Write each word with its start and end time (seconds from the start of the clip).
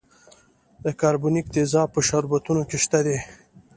د 0.83 0.85
کاربونیک 1.01 1.45
تیزاب 1.55 1.87
په 1.95 2.01
شربتونو 2.07 2.63
کې 2.69 2.77
شته 2.83 2.99
دی. 3.05 3.17